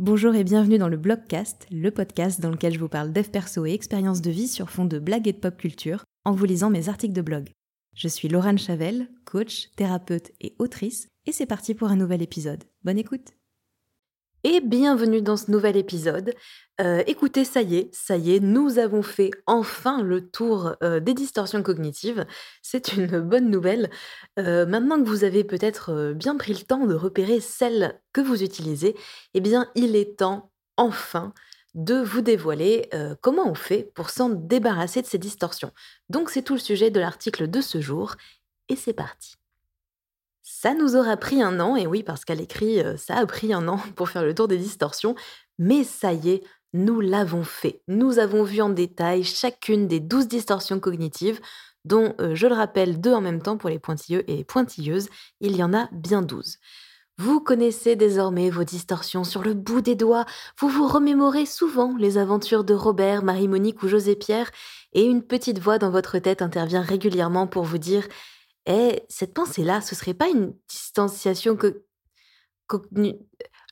[0.00, 3.64] Bonjour et bienvenue dans le Blogcast, le podcast dans lequel je vous parle dev perso
[3.64, 6.68] et expériences de vie sur fond de blagues et de pop culture en vous lisant
[6.68, 7.50] mes articles de blog.
[7.94, 12.64] Je suis Laurent Chavel, coach, thérapeute et autrice, et c'est parti pour un nouvel épisode.
[12.82, 13.34] Bonne écoute
[14.44, 16.34] et bienvenue dans ce nouvel épisode.
[16.78, 21.00] Euh, écoutez, ça y est, ça y est, nous avons fait enfin le tour euh,
[21.00, 22.26] des distorsions cognitives.
[22.60, 23.90] C'est une bonne nouvelle.
[24.38, 28.42] Euh, maintenant que vous avez peut-être bien pris le temps de repérer celles que vous
[28.42, 28.94] utilisez,
[29.32, 31.32] eh bien, il est temps, enfin,
[31.74, 32.88] de vous dévoiler
[33.20, 35.72] comment on fait pour s'en débarrasser de ces distorsions.
[36.08, 38.14] Donc, c'est tout le sujet de l'article de ce jour,
[38.68, 39.34] et c'est parti.
[40.46, 43.54] Ça nous aura pris un an, et oui, parce qu'à l'écrit, euh, ça a pris
[43.54, 45.14] un an pour faire le tour des distorsions,
[45.58, 46.44] mais ça y est,
[46.74, 47.80] nous l'avons fait.
[47.88, 51.40] Nous avons vu en détail chacune des douze distorsions cognitives,
[51.86, 55.08] dont, euh, je le rappelle, deux en même temps pour les pointilleux et les pointilleuses,
[55.40, 56.58] il y en a bien douze.
[57.16, 60.26] Vous connaissez désormais vos distorsions sur le bout des doigts,
[60.58, 64.50] vous vous remémorez souvent les aventures de Robert, Marie-Monique ou José-Pierre,
[64.92, 68.06] et une petite voix dans votre tête intervient régulièrement pour vous dire
[68.66, 71.84] et cette pensée-là, ce serait pas une distanciation que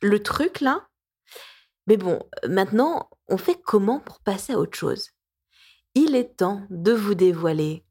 [0.02, 0.86] le truc là?
[1.86, 5.10] Mais bon, maintenant, on fait comment pour passer à autre chose?
[5.94, 7.84] Il est temps de vous dévoiler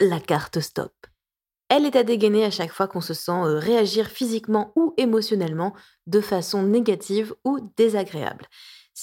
[0.00, 0.92] la carte stop.
[1.68, 5.74] Elle est à dégainer à chaque fois qu'on se sent euh, réagir physiquement ou émotionnellement
[6.06, 8.46] de façon négative ou désagréable.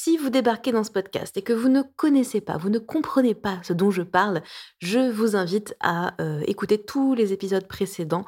[0.06, 3.34] Si vous débarquez dans ce podcast et que vous ne connaissez pas, vous ne comprenez
[3.34, 4.44] pas ce dont je parle,
[4.78, 8.24] je vous invite à euh, écouter tous les épisodes précédents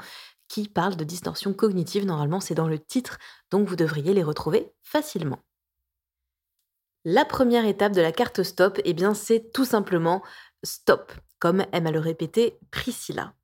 [0.48, 2.04] qui parlent de distorsion cognitive.
[2.04, 3.20] Normalement, c'est dans le titre,
[3.52, 5.38] donc vous devriez les retrouver facilement.
[7.06, 10.24] La première étape de la carte stop, eh bien, c'est tout simplement
[10.64, 13.36] stop, comme aime à le répéter Priscilla.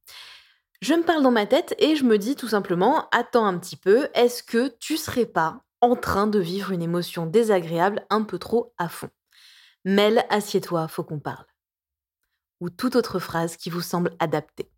[0.81, 3.77] Je me parle dans ma tête et je me dis tout simplement, attends un petit
[3.77, 8.39] peu, est-ce que tu serais pas en train de vivre une émotion désagréable un peu
[8.39, 9.09] trop à fond.
[9.83, 11.45] Mel, assieds-toi, faut qu'on parle.
[12.61, 14.71] Ou toute autre phrase qui vous semble adaptée.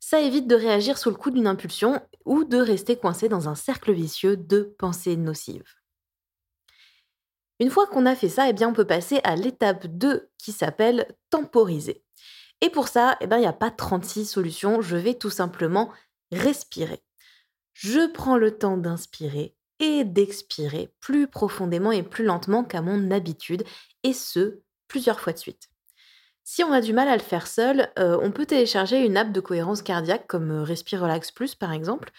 [0.00, 3.54] Ça évite de réagir sous le coup d'une impulsion ou de rester coincé dans un
[3.54, 5.76] cercle vicieux de pensées nocives.
[7.60, 10.50] Une fois qu'on a fait ça, eh bien on peut passer à l'étape 2 qui
[10.50, 12.02] s'appelle temporiser.
[12.60, 15.92] Et pour ça, eh bien, il n'y a pas 36 solutions, je vais tout simplement
[16.32, 17.04] respirer.
[17.72, 23.64] Je prends le temps d'inspirer et d'expirer plus profondément et plus lentement qu'à mon habitude,
[24.04, 25.70] et ce, plusieurs fois de suite.
[26.44, 29.32] Si on a du mal à le faire seul, euh, on peut télécharger une app
[29.32, 32.10] de cohérence cardiaque comme euh, Respire Relax Plus par exemple.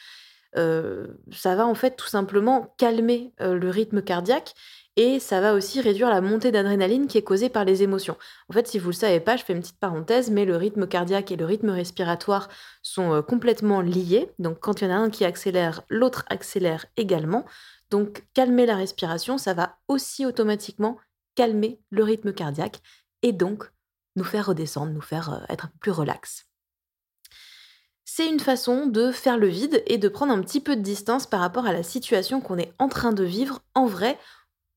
[0.57, 4.53] Euh, ça va en fait tout simplement calmer le rythme cardiaque
[4.97, 8.17] et ça va aussi réduire la montée d'adrénaline qui est causée par les émotions.
[8.49, 10.57] En fait, si vous ne le savez pas, je fais une petite parenthèse, mais le
[10.57, 12.49] rythme cardiaque et le rythme respiratoire
[12.81, 14.29] sont euh, complètement liés.
[14.37, 17.45] Donc quand il y en a un qui accélère, l'autre accélère également.
[17.89, 20.97] Donc calmer la respiration, ça va aussi automatiquement
[21.35, 22.81] calmer le rythme cardiaque
[23.21, 23.71] et donc
[24.17, 26.50] nous faire redescendre, nous faire euh, être plus relax.
[28.21, 31.25] C'est une façon de faire le vide et de prendre un petit peu de distance
[31.25, 34.19] par rapport à la situation qu'on est en train de vivre en vrai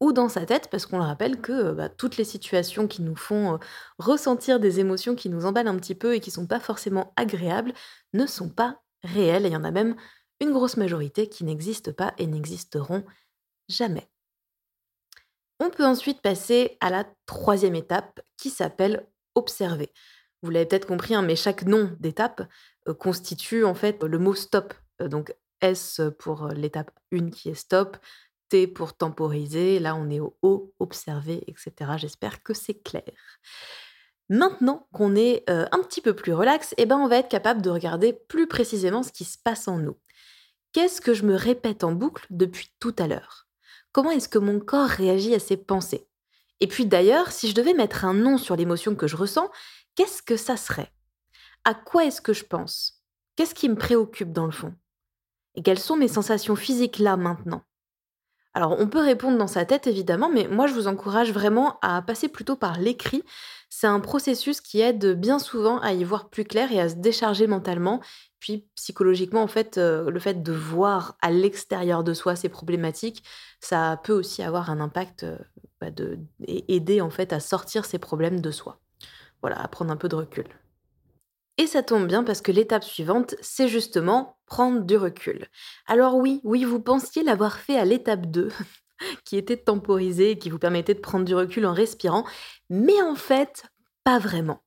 [0.00, 3.02] ou dans sa tête, parce qu'on le rappelle que euh, bah, toutes les situations qui
[3.02, 3.58] nous font euh,
[3.98, 7.74] ressentir des émotions qui nous emballent un petit peu et qui sont pas forcément agréables
[8.14, 9.44] ne sont pas réelles.
[9.44, 9.94] Et il y en a même
[10.40, 13.04] une grosse majorité qui n'existent pas et n'existeront
[13.68, 14.08] jamais.
[15.60, 19.92] On peut ensuite passer à la troisième étape qui s'appelle observer.
[20.42, 22.42] Vous l'avez peut-être compris, hein, mais chaque nom d'étape
[22.98, 24.74] constitue en fait le mot stop.
[25.00, 27.96] donc S pour l'étape 1 qui est stop,
[28.74, 31.92] pour temporiser, là on est au haut, observer, etc.
[31.96, 33.02] J'espère que c'est clair.
[34.28, 37.60] Maintenant qu'on est euh, un petit peu plus relax, eh ben on va être capable
[37.60, 39.98] de regarder plus précisément ce qui se passe en nous.
[40.72, 43.46] Qu'est-ce que je me répète en boucle depuis tout à l'heure?
[43.92, 46.08] Comment est-ce que mon corps réagit à ces pensées?
[46.60, 49.50] Et puis d'ailleurs, si je devais mettre un nom sur l'émotion que je ressens,
[49.94, 50.90] qu'est-ce que ça serait?
[51.64, 53.02] À quoi est-ce que je pense?
[53.36, 54.74] Qu'est-ce qui me préoccupe dans le fond?
[55.54, 57.62] Et quelles sont mes sensations physiques là maintenant?
[58.56, 62.02] Alors, on peut répondre dans sa tête, évidemment, mais moi, je vous encourage vraiment à
[62.02, 63.24] passer plutôt par l'écrit.
[63.68, 66.94] C'est un processus qui aide bien souvent à y voir plus clair et à se
[66.94, 68.00] décharger mentalement.
[68.38, 73.24] Puis, psychologiquement, en fait, euh, le fait de voir à l'extérieur de soi ces problématiques,
[73.58, 75.38] ça peut aussi avoir un impact euh,
[75.80, 78.78] bah, de, aider, en fait, à sortir ces problèmes de soi.
[79.40, 80.46] Voilà, à prendre un peu de recul.
[81.56, 85.46] Et ça tombe bien parce que l'étape suivante, c'est justement prendre du recul.
[85.86, 88.48] Alors oui, oui, vous pensiez l'avoir fait à l'étape 2,
[89.24, 92.24] qui était temporisée et qui vous permettait de prendre du recul en respirant,
[92.70, 93.64] mais en fait,
[94.02, 94.62] pas vraiment.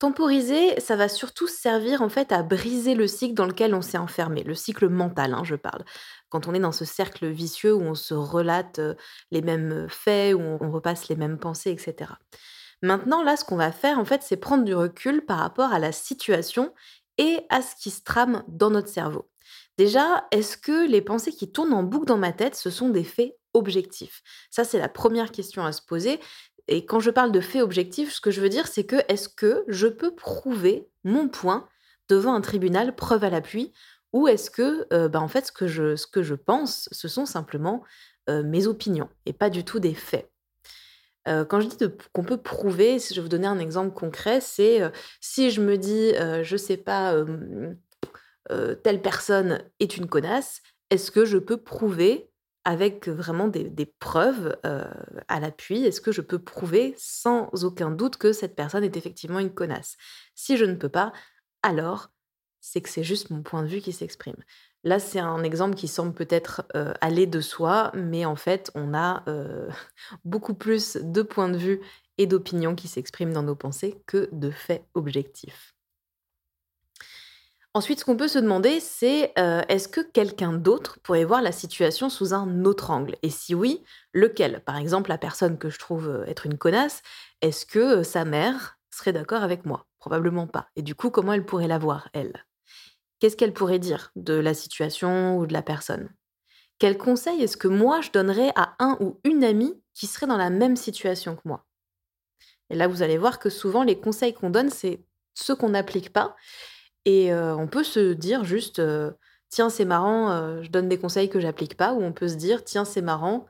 [0.00, 3.98] Temporiser, ça va surtout servir en fait à briser le cycle dans lequel on s'est
[3.98, 5.84] enfermé, le cycle mental, hein, je parle.
[6.28, 8.80] quand on est dans ce cercle vicieux où on se relate
[9.30, 12.10] les mêmes faits, où on repasse les mêmes pensées, etc.
[12.82, 15.78] Maintenant, là, ce qu'on va faire, en fait, c'est prendre du recul par rapport à
[15.78, 16.74] la situation
[17.18, 19.30] et à ce qui se trame dans notre cerveau.
[19.78, 23.04] Déjà, est-ce que les pensées qui tournent en boucle dans ma tête, ce sont des
[23.04, 24.22] faits objectifs?
[24.50, 26.20] Ça, c'est la première question à se poser.
[26.68, 29.28] Et quand je parle de faits objectifs, ce que je veux dire, c'est que est-ce
[29.28, 31.68] que je peux prouver mon point
[32.08, 33.72] devant un tribunal, preuve à l'appui,
[34.12, 37.82] ou est-ce que, euh, bah, en fait, ce que, je, pense, ce sont simplement
[38.28, 40.31] euh, mes opinions et pas du tout des faits?
[41.28, 41.76] Euh, quand je dis
[42.12, 44.80] qu'on peut prouver, si je vais vous donner un exemple concret, c'est
[45.20, 47.14] si je me dis, je sais pas,
[48.82, 52.30] telle personne est une connasse, est-ce que je peux prouver
[52.64, 58.32] avec vraiment des, preuves à l'appui Est-ce que je peux prouver sans aucun doute que
[58.32, 59.96] cette personne est effectivement une connasse?
[60.34, 61.12] Si je ne peux pas,
[61.62, 62.10] alors
[62.60, 64.36] c'est que c'est juste mon point de vue qui s'exprime.
[64.84, 66.66] Là, c'est un exemple qui semble peut-être
[67.00, 69.24] aller de soi, mais en fait, on a
[70.24, 71.80] beaucoup plus de points de vue
[72.18, 75.74] et d'opinions qui s'expriment dans nos pensées que de faits objectifs.
[77.74, 81.52] Ensuite, ce qu'on peut se demander, c'est euh, est-ce que quelqu'un d'autre pourrait voir la
[81.52, 83.16] situation sous un autre angle?
[83.22, 83.82] Et si oui,
[84.12, 84.60] lequel?
[84.60, 87.00] Par exemple, la personne que je trouve euh, être une connasse,
[87.40, 89.86] est-ce que euh, sa mère serait d'accord avec moi?
[90.00, 90.68] Probablement pas.
[90.76, 92.44] Et du coup, comment elle pourrait la voir, elle?
[93.22, 96.10] Qu'est-ce qu'elle pourrait dire de la situation ou de la personne?
[96.80, 100.36] Quel conseil est-ce que moi je donnerais à un ou une amie qui serait dans
[100.36, 101.64] la même situation que moi?
[102.68, 105.04] Et là, vous allez voir que souvent, les conseils qu'on donne, c'est
[105.34, 106.34] ceux qu'on n'applique pas.
[107.04, 108.82] Et on peut se dire juste,
[109.50, 112.64] tiens, c'est marrant, je donne des conseils que j'applique pas, ou on peut se dire,
[112.64, 113.46] tiens, c'est marrant,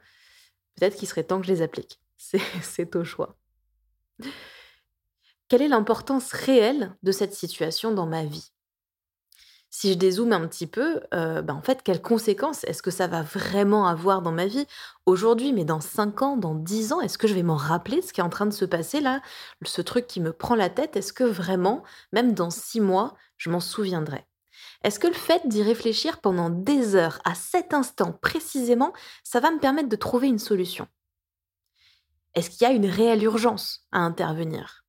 [0.77, 1.99] peut-être qu'il serait temps que je les applique.
[2.19, 3.39] C'est au choix.
[5.49, 8.53] Quelle est l'importance réelle de cette situation dans ma vie?
[9.75, 13.23] Si je dézoome un petit peu, bah, en fait, quelles conséquences est-ce que ça va
[13.23, 14.67] vraiment avoir dans ma vie
[15.07, 18.13] aujourd'hui, mais dans 5 ans, dans 10 ans Est-ce que je vais m'en rappeler ce
[18.13, 19.23] qui est en train de se passer là?
[19.65, 21.83] Ce truc qui me prend la tête, est-ce que vraiment,
[22.13, 24.27] même dans 6 mois, je m'en souviendrai?
[24.85, 28.93] Est-ce que le fait d'y réfléchir pendant des heures, à cet instant précisément,
[29.25, 30.87] ça va me permettre de trouver une solution?
[32.35, 34.82] Est-ce qu'il y a une réelle urgence à intervenir?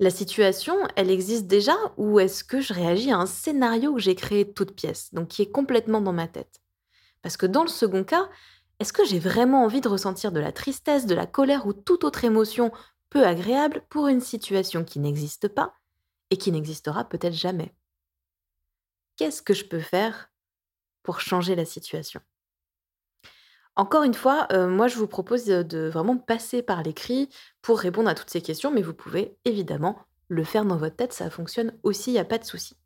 [0.00, 4.14] La situation, elle existe déjà ou est-ce que je réagis à un scénario que j'ai
[4.14, 6.60] créé toute pièce, donc qui est complètement dans ma tête?
[7.22, 8.28] Parce que dans le second cas,
[8.80, 12.04] est-ce que j'ai vraiment envie de ressentir de la tristesse, de la colère ou toute
[12.04, 12.72] autre émotion
[13.08, 15.74] peu agréable pour une situation qui n'existe pas
[16.30, 17.74] et qui n'existera peut-être jamais?
[19.16, 20.30] Qu'est-ce que je peux faire
[21.02, 22.20] pour changer la situation?
[23.76, 27.28] Encore une fois, euh, moi je vous propose de vraiment passer par l'écrit
[27.60, 29.98] pour répondre à toutes ces questions, mais vous pouvez évidemment
[30.28, 32.76] le faire dans votre tête, ça fonctionne aussi, il n'y a pas de souci.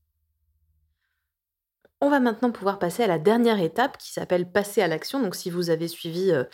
[2.00, 5.20] On va maintenant pouvoir passer à la dernière étape qui s'appelle passer à l'action.
[5.20, 6.44] Donc si vous avez suivi euh,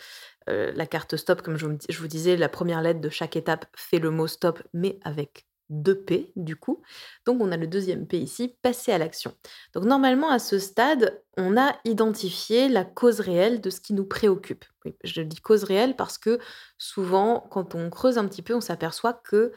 [0.49, 3.99] euh, la carte stop, comme je vous disais, la première lettre de chaque étape fait
[3.99, 6.81] le mot stop, mais avec deux P du coup.
[7.25, 9.33] Donc on a le deuxième P ici, passer à l'action.
[9.73, 14.05] Donc normalement à ce stade, on a identifié la cause réelle de ce qui nous
[14.05, 14.65] préoccupe.
[15.03, 16.39] je dis cause réelle parce que
[16.77, 19.53] souvent quand on creuse un petit peu, on s'aperçoit que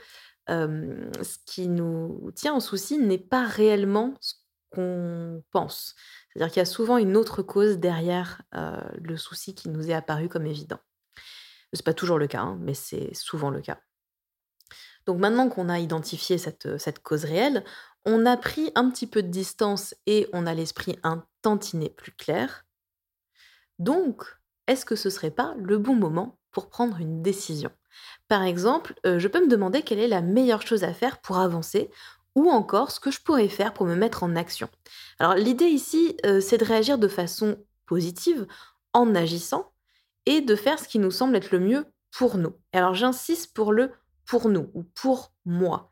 [0.49, 4.35] ce qui nous tient en souci n'est pas réellement ce
[4.71, 5.95] qu'on pense.
[6.33, 10.29] C'est-à-dire qu'il y a souvent une autre cause derrière le souci qui nous est apparu
[10.29, 10.79] comme évident.
[11.75, 13.79] Ce n'est pas toujours le cas, hein, mais c'est souvent le cas.
[15.09, 17.65] Donc maintenant qu'on a identifié cette, cette cause réelle,
[18.05, 22.13] on a pris un petit peu de distance et on a l'esprit un tantinet plus
[22.13, 22.67] clair.
[23.79, 24.23] Donc,
[24.67, 27.71] est-ce que ce serait pas le bon moment pour prendre une décision?
[28.29, 31.39] Par exemple, euh, je peux me demander quelle est la meilleure chose à faire pour
[31.39, 31.91] avancer
[32.35, 34.69] ou encore ce que je pourrais faire pour me mettre en action.
[35.19, 38.47] Alors l'idée ici, euh, c'est de réagir de façon positive
[38.93, 39.73] en agissant
[40.27, 42.53] et de faire ce qui nous semble être le mieux pour nous.
[42.75, 43.91] Alors j'insiste pour le
[44.29, 45.89] pour nous ou pour moi,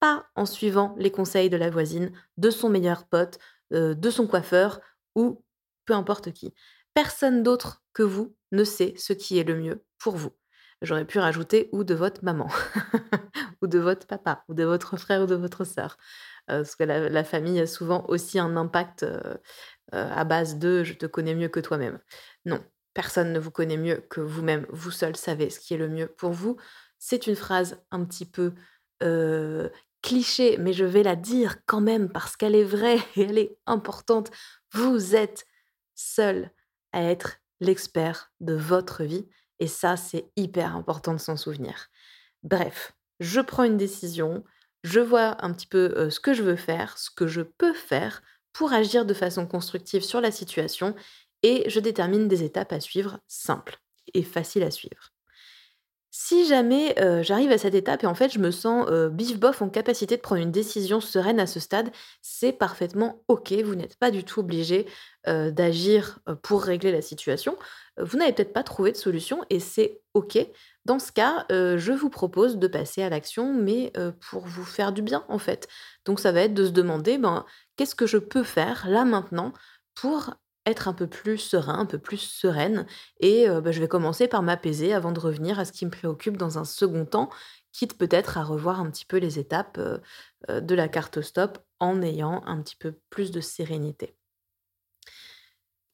[0.00, 3.38] pas en suivant les conseils de la voisine, de son meilleur pote,
[3.72, 4.80] euh, de son coiffeur
[5.14, 5.44] ou
[5.86, 6.52] peu importe qui.
[6.92, 10.32] Personne d'autre que vous ne sait ce qui est le mieux pour vous.
[10.82, 12.48] J'aurais pu rajouter ou de votre maman,
[13.62, 15.96] ou de votre papa, ou de votre frère ou de votre sœur.
[16.50, 19.36] Euh, parce que la, famille a souvent aussi un impact euh,
[19.92, 21.98] à base de je te connais mieux que toi-même.
[22.44, 24.66] Non, personne ne vous connaît mieux que vous-même.
[24.70, 26.56] Vous seul savez ce qui est le mieux pour vous.
[26.98, 28.52] C'est une phrase un petit peu
[30.02, 33.58] cliché, mais je vais la dire quand même parce qu'elle est vraie et elle est
[33.66, 34.30] importante.
[34.72, 35.46] Vous êtes
[35.94, 36.50] seul
[36.92, 39.26] à être l'expert de votre vie
[39.58, 41.88] et ça, c'est hyper important de s'en souvenir.
[42.42, 44.44] Bref, je prends une décision,
[44.84, 48.22] je vois un petit peu ce que je veux faire, ce que je peux faire
[48.52, 50.94] pour agir de façon constructive sur la situation
[51.42, 53.78] et je détermine des étapes à suivre simples
[54.14, 55.12] et faciles à suivre.
[56.20, 59.68] Si jamais j'arrive à cette étape et en fait je me sens bif bof en
[59.68, 63.52] capacité de prendre une décision sereine à ce stade, c'est parfaitement ok.
[63.64, 64.86] Vous n'êtes pas du tout obligé
[65.24, 67.56] d'agir pour régler la situation.
[68.00, 70.38] Vous n'avez peut-être pas trouvé de solution et c'est ok.
[70.86, 73.92] Dans ce cas, je vous propose de passer à l'action, mais
[74.28, 75.68] pour vous faire du bien en fait.
[76.04, 77.46] Donc ça va être de se demander, ben,
[77.76, 79.52] qu'est-ce que je peux faire là maintenant
[79.94, 80.34] pour
[80.68, 82.86] être un peu plus serein, un peu plus sereine.
[83.20, 86.36] Et bah, je vais commencer par m'apaiser avant de revenir à ce qui me préoccupe
[86.36, 87.30] dans un second temps,
[87.72, 89.80] quitte peut-être à revoir un petit peu les étapes
[90.48, 94.14] de la carte stop en ayant un petit peu plus de sérénité.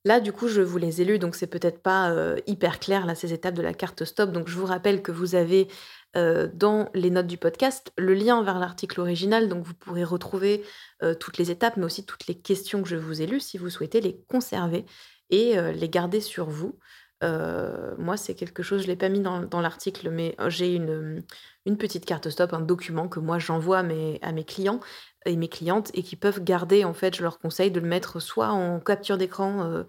[0.06, 2.14] Là, du coup, je vous les ai lus, donc c'est peut-être pas
[2.46, 4.32] hyper clair, là, ces étapes de la carte stop.
[4.32, 5.68] Donc, je vous rappelle que vous avez
[6.14, 10.62] dans les notes du podcast le lien vers l'article original, donc vous pourrez retrouver
[11.20, 13.70] toutes les étapes, mais aussi toutes les questions que je vous ai lues si vous
[13.70, 14.84] souhaitez les conserver
[15.30, 16.78] et les garder sur vous.
[17.20, 21.24] moi, c'est quelque chose, je ne l'ai pas mis dans, l'article, mais j'ai une,
[21.66, 24.80] une, petite carte stop, un document que moi j'envoie à mes, clients
[25.26, 28.20] et mes clientes et qui peuvent garder, en fait, je leur conseille de le mettre
[28.20, 29.84] soit en capture d'écran euh,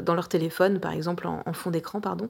[0.00, 2.28] dans leur téléphone, par exemple en, fond d'écran, pardon,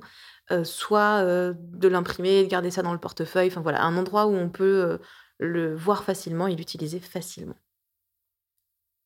[0.50, 4.34] euh, soit euh, de l'imprimer, de garder ça dans le portefeuille, voilà, un endroit où
[4.34, 4.98] on peut
[5.38, 7.56] le voir facilement et l'utiliser facilement.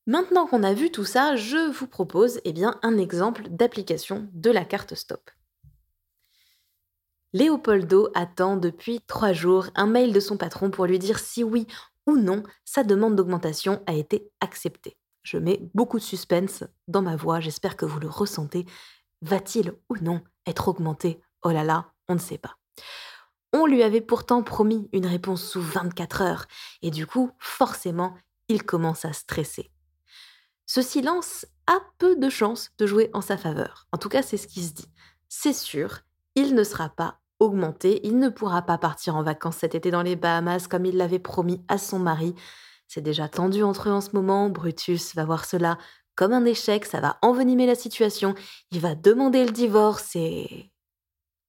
[0.06, 4.50] Maintenant qu'on a vu tout ça, je vous propose eh bien, un exemple d'application de
[4.50, 5.30] la carte stop.
[7.32, 11.66] Léopoldo attend depuis trois jours un mail de son patron pour lui dire si oui,
[12.06, 14.96] ou non, sa demande d'augmentation a été acceptée.
[15.22, 18.66] Je mets beaucoup de suspense dans ma voix, j'espère que vous le ressentez.
[19.22, 22.56] Va-t-il ou non être augmenté Oh là là, on ne sait pas.
[23.52, 26.46] On lui avait pourtant promis une réponse sous 24 heures,
[26.82, 28.14] et du coup, forcément,
[28.48, 29.70] il commence à stresser.
[30.66, 33.88] Ce silence a peu de chances de jouer en sa faveur.
[33.92, 34.88] En tout cas, c'est ce qui se dit.
[35.28, 36.00] C'est sûr,
[36.36, 38.06] il ne sera pas augmenté.
[38.06, 41.18] Il ne pourra pas partir en vacances cet été dans les Bahamas comme il l'avait
[41.18, 42.34] promis à son mari.
[42.86, 44.48] C'est déjà tendu entre eux en ce moment.
[44.48, 45.78] Brutus va voir cela
[46.14, 48.34] comme un échec, ça va envenimer la situation.
[48.72, 50.69] Il va demander le divorce et...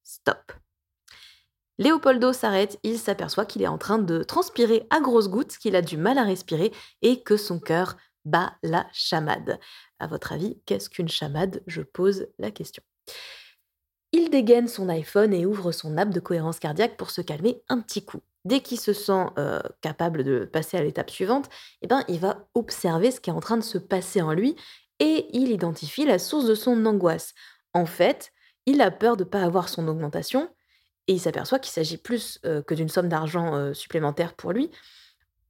[0.04, 0.52] Stop.
[1.78, 5.82] Léopoldo s'arrête, il s'aperçoit qu'il est en train de transpirer à grosses gouttes, qu'il a
[5.82, 9.58] du mal à respirer et que son cœur bat la chamade.
[9.98, 11.62] À votre avis, qu'est-ce qu'une chamade?
[11.66, 12.82] Je pose la question.
[14.12, 17.80] Il dégaine son iPhone et ouvre son app de cohérence cardiaque pour se calmer un
[17.80, 18.20] petit coup.
[18.44, 21.48] Dès qu'il se sent euh, capable de passer à l'étape suivante,
[21.80, 24.56] eh ben, il va observer ce qui est en train de se passer en lui
[24.98, 27.34] et il identifie la source de son angoisse.
[27.72, 28.32] En fait,
[28.66, 30.48] il a peur de ne pas avoir son augmentation
[31.08, 34.70] et il s'aperçoit qu'il s'agit plus euh, que d'une somme d'argent euh, supplémentaire pour lui.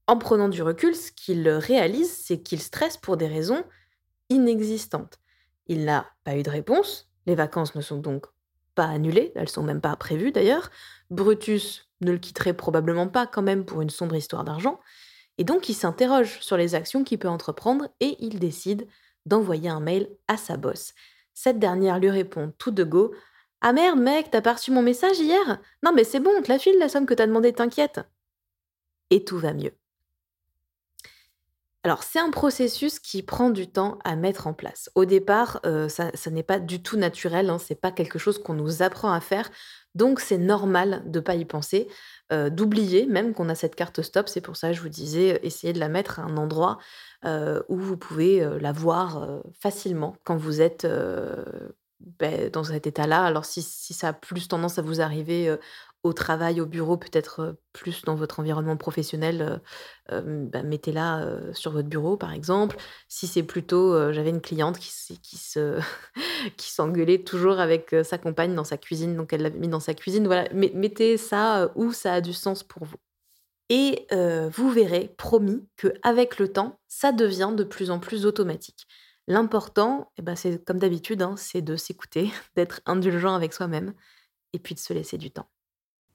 [0.06, 3.64] En prenant du recul, ce qu'il réalise, c'est qu'il stresse pour des raisons
[4.30, 5.18] inexistantes.
[5.66, 8.26] Il n'a pas eu de réponse, les vacances ne sont donc
[8.74, 10.70] pas annulées, elles sont même pas prévues d'ailleurs.
[11.10, 14.80] Brutus ne le quitterait probablement pas quand même pour une sombre histoire d'argent.
[15.38, 18.86] Et donc il s'interroge sur les actions qu'il peut entreprendre et il décide
[19.24, 20.94] d'envoyer un mail à sa bosse.
[21.34, 23.14] Cette dernière lui répond tout de go
[23.60, 25.60] Ah merde mec, t'as pas reçu mon message hier?
[25.82, 28.00] Non mais c'est bon, on te la file la somme que t'as demandé, t'inquiète.
[29.10, 29.72] Et tout va mieux.
[31.84, 34.88] Alors, c'est un processus qui prend du temps à mettre en place.
[34.94, 38.54] Au départ, euh, ça, n'est pas du tout naturel, hein, c'est pas quelque chose qu'on
[38.54, 39.50] nous apprend à faire,
[39.94, 41.88] donc c'est normal de pas y penser,
[42.32, 44.28] euh, d'oublier même qu'on a cette carte stop.
[44.28, 46.78] C'est pour ça que je vous disais, essayez de la mettre à un endroit
[47.24, 50.86] euh, où vous pouvez la voir facilement quand vous êtes
[52.00, 53.24] ben, dans cet état-là.
[53.24, 55.56] Alors si, si, ça a plus tendance à vous arriver
[56.02, 59.60] au travail, au bureau, peut-être plus dans votre environnement professionnel,
[60.10, 62.76] bah, mettez-la sur votre bureau, par exemple.
[63.08, 64.90] Si c'est plutôt, j'avais une cliente qui,
[65.22, 65.78] qui se,
[66.56, 69.94] qui s'engueulait toujours avec sa compagne dans sa cuisine, donc elle l'a mis dans sa
[69.94, 70.26] cuisine.
[70.26, 72.98] Voilà, mettez ça où ça a du sens pour vous.
[73.68, 78.86] Et vous verrez, promis, que avec le temps, ça devient de plus en plus automatique.
[79.28, 83.94] L'important, eh ben, c'est comme d'habitude, hein, c'est de s'écouter, d'être indulgent avec soi-même,
[84.52, 85.48] et puis de se laisser du temps.